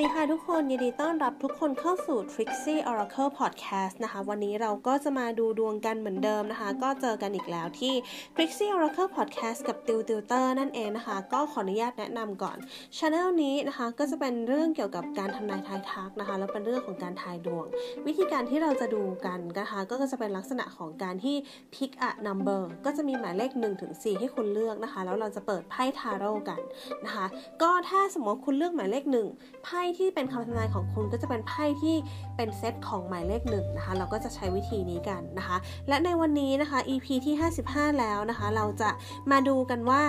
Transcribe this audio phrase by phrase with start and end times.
[0.00, 7.94] ดีค่ะทุกคน ยินดีต้อนรับทุกคนเข้าสู่ Trixie Oracle Podcast นะคะ วันนี้เราก็จะมาดูดวงกันเหมือนเดิมนะคะ ก็เจอกันอีกแล้วที่
[8.34, 12.56] Trixie Oracle Podcast กับติวติวเตอร์นั่นเองนะคะ ก็ขออนุญาตแนะนำก่อน
[12.96, 17.66] ช anel นี้นะคะ ก็จะเป็นเรื่องเกี่ยวกับการทำนายทายทักนะคะ แล้วเป็นเรื่องของการทายดวง
[18.06, 21.36] วิธีการที่เราจะดูกันนะคะ ก็จะเป็นลักษณะของการที่
[21.74, 26.60] pick a number ก็จะมีหมายเลข1ถึง4ให้คุณเลือกนะคะ แล้วเราจะเปิดไพ่ทาโร่กัน
[27.04, 27.26] นะคะ
[27.62, 29.04] ก็ถ้าสมมติคุณเลือกหมายเลข
[29.36, 31.96] 1ไพ่ที่เป็นคำทำนายของคุณก็จะเป็นไพ่ที่
[32.36, 35.56] เป็นเซตของหมายเลขหนึ่งนะคะ เราก็จะใช้วิธีนี้กันนะคะ
[35.88, 37.34] และในวันนี้นะคะ EP ที่
[37.66, 38.90] 55 แล้วนะคะ เราจะ
[39.30, 40.02] มาดูกันว่า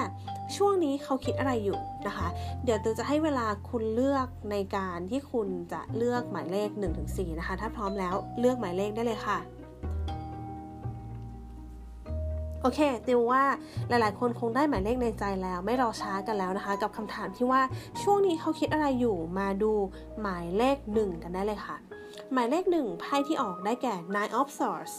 [0.55, 2.27] ช่วงนี้เขาคิดอะไรอยู่นะคะ
[2.63, 6.69] เดี๋ยวตูจะให้เวลาคุณเลือกในการที่คุณจะเลือกหมายเลข
[7.05, 9.39] 1-4 นะคะ ถ้าพร้อมแล้วเลือกหมายเลขได้เลยค่ะ
[12.61, 13.43] โอเคติวว่า
[13.89, 17.61] หลายๆ คนคงได้หมายเลขในใจแล้ว ไม่รอช้ากันแล้วนะคะ กับคำถามที่ว่า
[18.01, 19.71] ช่วงนี้เขาคิดอะไรอยู่มาดู
[20.21, 21.77] หมายเลขหนึ่งกันได้เลยค่ะ
[22.33, 24.93] หมายเลขหนึ่งไพ่ที่ออกได้แก่ nine of swords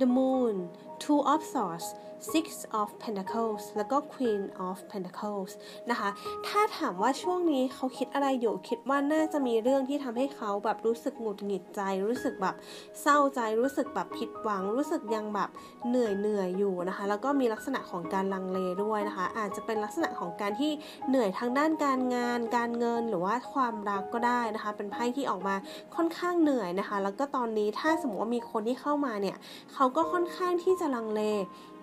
[0.00, 0.54] the moon
[1.02, 1.86] two of swords
[2.32, 2.46] six
[2.78, 5.52] of pentacles แล้วก็ queen of pentacles
[5.90, 6.08] นะคะ
[6.46, 12.54] ถ้าถามว่าช่วงนี้เขาคิดอะไรอยู่ คิดว่าน่าจะมีเรื่องที่ทำให้เขาแบบรู้สึกหงุดหงิดใจ รู้สึกแบบ
[13.02, 15.50] เศร้าใจ รู้สึกแบบผิดหวัง รู้สึกยังแบบ
[15.88, 20.72] เหนื่อยเหนื่อยอยู่นะคะ แล้วก็มีลักษณะของการลังเลด้วยนะคะ อาจจะเป็นลักษณะของการที่
[21.08, 25.54] เหนื่อยทางด้านการงาน การเงิน หรือว่าความรักก็ได้นะคะ เป็นไพ่ที่ออกมา
[25.96, 29.36] ค่อนข้างเหนื่อยนะคะ แล้วก็ตอนนี้ถ้าสมมติว่ามีคนที่เข้ามาเนี่ย
[29.74, 31.22] เขาก็ค่อนข้างที่จะลังเล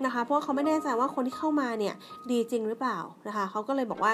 [0.06, 1.96] นะคะเพราะเขาไม่แน่ใจว่าคนที่เข้ามาเนี่ย
[2.32, 2.98] ดีจริงหรือเปล่า
[3.28, 4.12] นะคะเขาก็เลยบอกว่า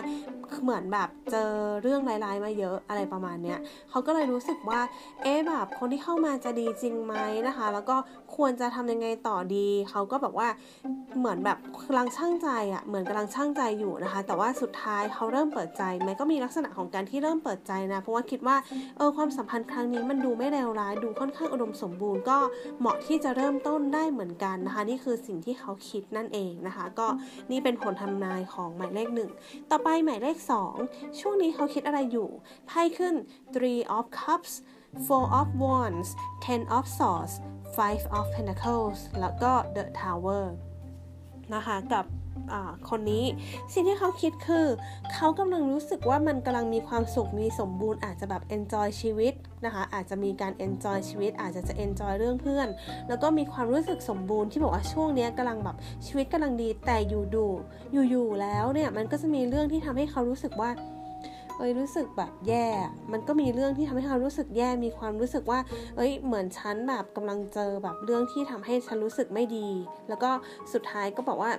[0.63, 4.81] เหมือนแบบเจอเรื่องร้ายๆมาเยอะอะไรประมาณเนี้ยเขาก็เลยรู้สึกว่า
[5.23, 7.15] เอ๊แบบคนที่เข้ามาจะดีจริงไหม
[7.47, 7.95] นะคะ แล้วก็
[8.35, 10.47] ควรจะทำยังไงต่อดีเขาก็แบบว่า
[11.19, 18.55] เหมือนแบบกำลังช่างใจอะ่ะเหมือนกำลังช่างใจอยู่นะคะ แต่ว่าสุดท้ายเขาเริ่มเปิดใจมันก็มีลักษณะของการที่เริ่มเปิดใจนะเพราะว่าคิดว่า
[18.97, 22.37] เออความสัมพันธ์ครั้งนี้มันดูไม่เลวร้ายดูค่อนข้างอุดมสมบูรณ์ก็
[22.79, 27.07] เหมาะที่จะเริ่มต้นได้เหมือนกันนะคะ นี่คือสิ่งที่เขาคิดนั่นเองนะคะ ก็
[27.51, 29.29] นี่เป็นผลทำนายของหมายเลขหนึ่ง
[29.71, 30.37] ต่อไปหมายเลข
[30.79, 32.29] 2 ช่วงนี้เขาคิดอะไรอยู่
[32.67, 33.15] ไพ่ขึ้น
[33.53, 34.53] three of cups
[35.05, 36.09] four of wands
[36.45, 37.33] ten of swords
[37.77, 40.45] five of pentacles แล้วก็ the tower
[41.55, 42.05] นะคะกับ
[42.89, 43.25] คนนี้
[43.73, 44.67] สิ่งที่เขาคิดคือ
[45.13, 49.33] เขากำลังรู้สึกว่ามันกำลังมีความสุขมีสมบูรณ์อาจจะแบบ enjoy ชีวิต
[49.65, 52.67] นะคะอาจจะมีการ enjoy ชีวิต อาจจะจะ enjoy เรื่องเพื่อน
[53.07, 57.45] แล้วก็มีความรู้สึกสมบูรณ์ที่บอกว่าช่วงนี้กำลังแบบชีวิตกำลังดีแต่อยู่ดู
[58.09, 60.71] อยู่ๆแล้วเนี่ยมันก็จะมีเรื่องที่ทำให้เขารู้สึกว่า
[61.57, 62.67] เอ้ยรู้สึกแบบแย่
[63.11, 65.59] มันก็มีเรื่องที่ทำให้เขารู้สึกแย่ มีความรู้สึกว่า
[65.97, 69.67] เอ้ย เหมือนฉันแบบกำลังเจอแบบเรื่องที่ทำให้ฉันรู้สึกไม่ดี
[70.09, 70.29] แล้วก็
[70.73, 71.51] สุดท้ายก็บอกว่า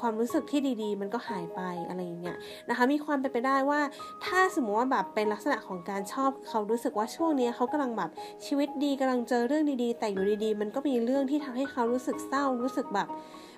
[0.00, 2.36] ความรู้สึกที่ดีๆ มันก็หายไปอะไรอย่างเงี้ย
[2.68, 3.80] นะคะ มีความเป็นไปได้ว่า
[4.24, 8.10] ถ้าสมมติว่าแบบเป็นลักษณะของการชอบเขารู้สึกว่าช่วงนี้เขากำลังแบบ
[8.46, 13.08] ชีวิตดีกำลังเจอเรื่องดีๆ แต่อยู่ดีๆ มันก็มีเรื่องที่ทำให้เขารู้สึกเศร้ารู้สึกแบบ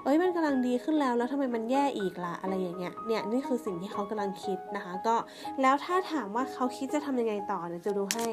[0.05, 5.17] เอ้ยมันกำลังดีขึ้นแล้วแล้วทำไมมันแย่อีกล่ะอะไรอย่างเงี้ยเนี่ยนี่คือสิ่งที่เขากำลังคิดนะคะ ก็
[5.63, 8.27] แล้วถ้าถามว่าเขาคิดจะทำยังไงต่อเนี่ยจะดูให้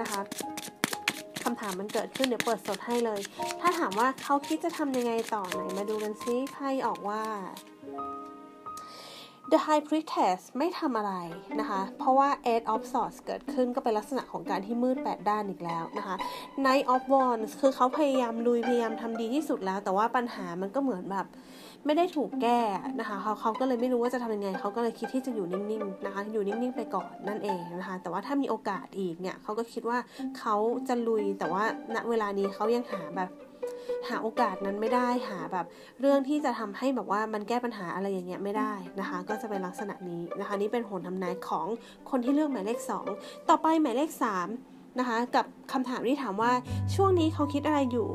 [0.00, 0.20] นะคะ
[1.48, 3.20] คำถามมันเกิดขึ้นเดี๋ยวเปิดสดให้เลย
[3.60, 7.22] ถ้าถามว่าเขาคิดจะทำยังไงต่อไหนมาดูกันซิไพ่ออกว่า
[9.52, 11.12] The High Priestess ไม่ทำอะไร
[11.60, 16.16] นะคะ เพราะว่า Eight of Swords เกิดขึ้นก็เป็นลักษณะของการที่มืดแปดด้านอีกแล้วนะคะ
[16.62, 21.26] Knight of Wands คือเขาพยายามลุยพยายามทำดีที่สุดแล้ว แต่ว่าปัญหามันก็เหมือนแบบ
[21.86, 22.60] ไม่ได้ถูกแก้
[23.00, 29.98] นะคะเขาเขาก็เลยไม่รู้ว่าจะทำยังไง เขาก็เลยคิดที่จะอยู่นิ่งๆนะคะ อยู่นิ่งๆไปก่อนนั่นเองนะคะ แต่ว่าถ้ามีโอกาสอีกเนี่ยเขาก็คิดว่า
[30.38, 30.56] เขา
[30.88, 31.62] จะลุยแต่ว่า
[31.94, 33.30] ณเวลานี้เขายังหาแบบ
[34.08, 35.66] หาโอกาสนั้นไม่ได้หาแบบ
[36.00, 41.66] เรื่องที่จะทำให้แบบว่ามันแก้ปัญหาอะไรอย่างเงี้ยไม่ได้นะคะ ก็จะเป็นลักษณะนี้นะคะ นี่เป็นผลทำนายของ
[42.10, 42.78] คนที่เลือกหมายเลข
[43.14, 44.10] 2 ต่อไปหมายเลข
[44.54, 46.52] 3 นะคะ กับคำถามที่ถามว่า
[46.94, 48.08] ช่วงนี้เขาคิดอะไรอยู่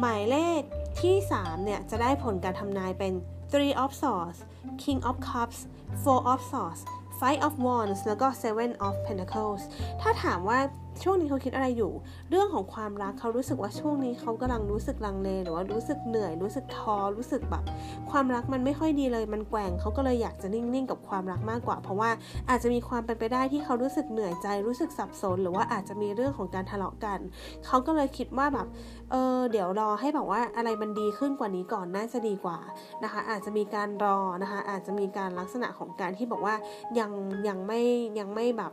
[0.00, 0.60] หมายเลข
[1.00, 3.12] ที่ 3 เนี่ย จะได้ผลการทำนายเป็น
[3.50, 4.38] three of swords
[4.82, 5.58] king of cups
[6.02, 6.82] four of swords
[7.20, 9.62] five of wands แล้วก็ seven of pentacles
[10.00, 10.58] ถ้าถามว่า
[11.02, 11.92] ช่วงนี้เขาคิดอะไรอยู่
[12.30, 17.64] เรื่องของความรักเขารู้สึกว่าช่วงนี้เขากำลังรู้สึกลังเลหรือว่ารู้สึกเหนื่อย รู้สึกท้อรู้สึกแบบ
[18.10, 22.10] ความรักมันไม่ค่อยดีเลยมันแกว่งเขาก็เลยอยากจะนิ่งๆ กับความรักมากกว่า เพราะว่า
[22.48, 27.18] อาจจะมีความเป็นไปได้ที่เขารู้สึกเหนื่อยใจ รู้สึกสับสน หรือว่าอาจจะมีเรื่องของการทะเลาะกัน
[27.66, 28.66] เขาก็เลยคิดว่าแบบ
[29.10, 32.58] เออเดี๋ยวรอให้แบบว่าอะไรมันดีขึ้นกว่านี้ก่อนน่าจะดีกว่า
[33.02, 36.54] นะคะ อาจจะมีการรอนะคะ อาจจะมีการลักษณะของการที่บอกว่า
[36.98, 37.10] ยัง
[37.48, 37.80] ยังไม่
[38.18, 38.72] ยังไม่แบบ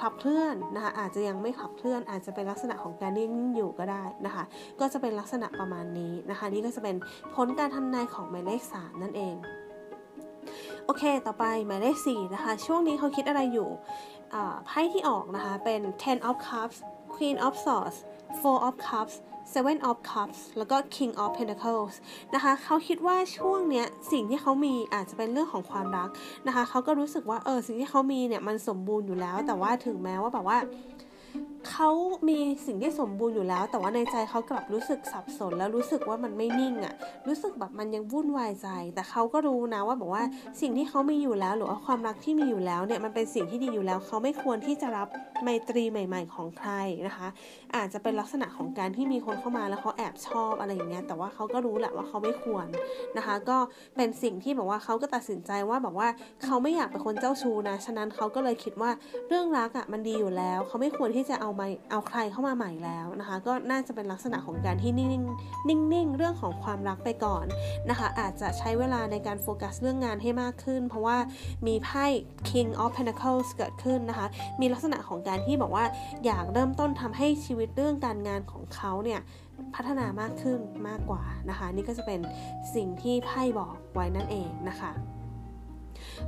[0.00, 4.44] ขับเคลื่อนนะคะอาจจะยังไม่ขับเคลื่อน อาจจะเป็นลักษณะของการนิ่งอยู่ก็ได้นะคะ
[4.80, 6.96] ก็จะเป็นลักษณะประมาณนี้นะคะนี่ก็จะเป็น
[7.34, 9.34] ผลการทำนายของหมายเลข 3 นั่นเอง
[10.84, 13.68] โอเค ต่อไปหมายเลข4นะคะ ช่วงนี้เขาคิดอะไรอยู่
[14.66, 16.78] ไพ่ที่ออกนะคะ เป็น ten of cups
[17.14, 17.96] queen of swords
[18.40, 19.14] four of cups
[19.54, 21.94] seven of cups แล้วก็ king of pentacles
[22.34, 26.08] นะคะเขาคิดว่าช่วงเนี้ยสิ่งที่เขามีอาจจะเป็นเรื่องของความรัก
[26.46, 30.58] นะคะเขาก็รู้สึกว่าเออสิ่งที่เขามีเนี่ยมันสมบูรณ์อยู่แล้ว แต่ว่าถึงแม้ว่าแบบว่า
[31.70, 31.90] เขา
[32.28, 36.94] มีสิ่งที่สมบูรณ์อยู่แล้ว แต่ว่าในใจเขากลับรู้สึกสับสน แล้วรู้สึกว่ามันไม่นิ่งอะ่ะ
[37.26, 40.24] รู้สึกแบบมันยังวุ่นวายใจ แต่เขาก็รู้นะว่าบอกว่า
[40.60, 45.08] สิ่งที่เขามีอยู่แล้ว หรือว่าความรักที่มีอยู่แล้วเนี่ยมันเป็นสิ่งที่ดีอยู่แล้ว เขาไม่ควรที่จะรับ
[45.42, 46.70] ไมตรีใหม่ ๆ ของใคร
[47.06, 47.28] นะคะ
[47.76, 52.66] อาจจะเป็นลักษณะของการที่มีคนเข้ามาแล้วเขาแอบชอบอะไรอย่างเงี้ยแต่ว่าเขาก็รู้แหละว่าเขาไม่ควร
[53.16, 53.58] นะคะ ก็
[53.96, 56.08] เป็นสิ่งที่แบบว่าเขาก็ตัดสินใจว่าแบบว่า
[56.44, 58.90] เขาไม่อยากเป็นคนเจ้าชู้นะฉะนั้นเขาก็เลยคิดว่า
[59.28, 65.08] เรื่องรักอะ่ะมันดีอยู่แล้ว เขาไม่ควรที่จะเอามาเอาใครเข้ามาใหม่แล้วนะคะ ก็น่าจะเป็นลักษณะของการที่นิ่ง
[65.68, 67.44] นิ่งนิ่งเรื่องของความรักไปก่อน
[67.90, 71.16] นะคะ อาจจะใช้เวลาในการโฟกัสเรื่องงานให้มากขึ้น เพราะว่า
[71.66, 72.06] มีไพ่
[72.50, 74.26] King of Pentacles เกิดขึ้นนะคะ
[74.60, 75.84] มีลักษณะของการที่บอกว่า
[76.26, 79.20] อยากเริ่มต้นทำให้ชีวิตเรื่องการงานของเขาเนี่ย
[79.74, 82.20] พัฒนามากขึ้นมากกว่านะคะ นี่ก็จะเป็น
[82.74, 84.90] สิ่งที่ไพ่บอกไว้นั่นเองนะคะ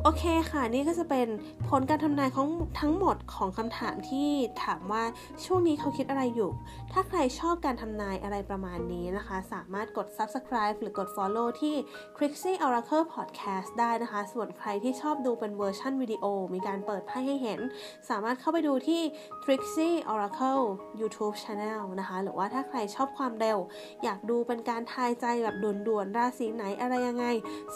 [0.02, 1.28] โอเคค่ะ นี่ก็จะเป็น
[1.68, 2.48] ผลการทำนายของ
[2.80, 4.28] ทั้งหมดของคำถามที่
[4.64, 5.04] ถามว่า
[5.44, 6.50] ช่วงนี้เขาคิดอะไรอยู่
[6.92, 11.74] ถ้าใครชอบการทำนายอะไรประมาณนี้นะคะ สามารถกด subscribe หรือกด follow ที่
[12.16, 16.24] Crixie Oracle Podcast ได้นะคะ ส่วนใครที่ชอบดูเป็นเวอร์ชันวิดีโอ
[16.54, 17.60] มีการเปิดไพ่ให้เห็น
[18.08, 19.02] สามารถเข้าไปดูที่
[19.44, 20.64] Trixie Oracle
[21.00, 23.58] YouTube Channel นะคะ หรือว่าถ้าใครชอบความเร็ว
[24.04, 27.26] อยากดูเป็นการทายใจแบบด่วนๆราศีไหนอะไรยังไง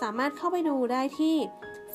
[0.00, 1.36] สามารถเข้าไปดูได้ที่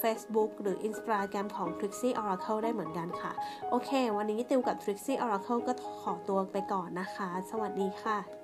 [0.04, 3.32] Facebook หรือ Instagram ของ Trixie Oracle ได้เหมือนกันค่ะ
[3.70, 8.43] โอเค วันนี้ติวกับ Trixie Oracle ก็ขอตัวไปก่อนนะคะ สวัสดีค่ะ